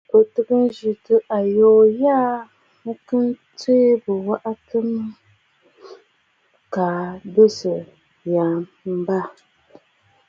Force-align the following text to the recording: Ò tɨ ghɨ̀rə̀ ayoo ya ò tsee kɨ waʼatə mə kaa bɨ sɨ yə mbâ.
Ò 0.17 0.19
tɨ 0.33 0.41
ghɨ̀rə̀ 0.47 1.23
ayoo 1.37 1.81
ya 2.03 2.17
ò 2.89 2.93
tsee 3.59 3.89
kɨ 4.03 4.11
waʼatə 4.27 4.77
mə 4.89 5.01
kaa 6.73 7.05
bɨ 7.33 7.43
sɨ 7.57 7.73
yə 8.31 8.41
mbâ. 8.97 9.19